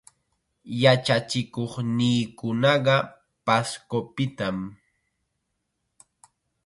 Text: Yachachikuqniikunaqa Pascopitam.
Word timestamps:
Yachachikuqniikunaqa 0.81 2.95
Pascopitam. 3.45 4.57